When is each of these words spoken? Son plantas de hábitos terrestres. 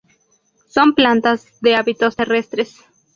Son 0.67 0.95
plantas 0.95 1.45
de 1.61 1.75
hábitos 1.75 2.15
terrestres. 2.15 2.77